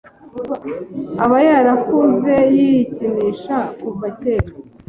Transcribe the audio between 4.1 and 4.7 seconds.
kera